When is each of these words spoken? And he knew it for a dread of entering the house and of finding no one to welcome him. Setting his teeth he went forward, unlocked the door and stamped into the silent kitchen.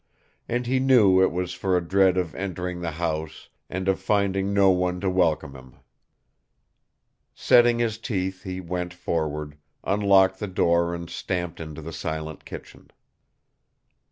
And 0.49 0.65
he 0.65 0.79
knew 0.79 1.21
it 1.21 1.51
for 1.51 1.77
a 1.77 1.87
dread 1.87 2.17
of 2.17 2.33
entering 2.33 2.81
the 2.81 2.93
house 2.97 3.49
and 3.69 3.87
of 3.87 3.99
finding 3.99 4.51
no 4.51 4.71
one 4.71 4.99
to 5.01 5.11
welcome 5.11 5.53
him. 5.53 5.75
Setting 7.35 7.77
his 7.77 7.99
teeth 7.99 8.41
he 8.41 8.59
went 8.59 8.95
forward, 8.95 9.59
unlocked 9.83 10.39
the 10.39 10.47
door 10.47 10.95
and 10.95 11.07
stamped 11.07 11.59
into 11.59 11.83
the 11.83 11.93
silent 11.93 12.45
kitchen. 12.45 12.89